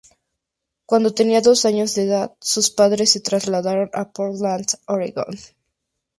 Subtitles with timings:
[0.87, 5.37] Cuando tenía dos años de edad, sus padres se trasladaron a Portland, Oregón.